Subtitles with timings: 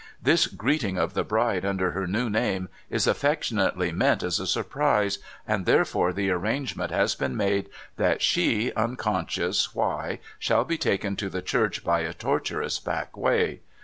[0.19, 5.19] This greeting of the bride under her new name is affectionately meant as a surprise,
[5.47, 11.29] and therefore the arrangement has been made that she, unconscious why, shall be taken to
[11.29, 13.61] the church by a tortuous back way.